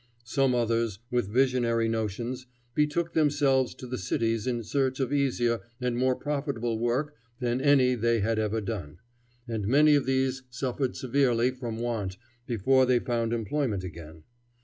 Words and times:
Some 0.23 0.55
others, 0.55 0.97
with 1.11 1.27
visionary 1.31 1.87
notions, 1.87 2.47
betook 2.73 3.13
themselves 3.13 3.75
to 3.75 3.85
the 3.85 3.99
cities 3.99 4.47
in 4.47 4.63
search 4.63 4.99
of 4.99 5.13
easier 5.13 5.59
and 5.79 5.95
more 5.95 6.15
profitable 6.15 6.79
work 6.79 7.13
than 7.39 7.61
any 7.61 7.93
they 7.93 8.19
had 8.19 8.39
ever 8.39 8.61
done, 8.61 8.97
and 9.47 9.67
many 9.67 9.93
of 9.93 10.07
these 10.07 10.41
suffered 10.49 10.95
severely 10.95 11.51
from 11.51 11.77
want 11.77 12.17
before 12.47 12.87
they 12.87 12.97
found 12.97 13.31
employment 13.31 13.83
again. 13.83 14.23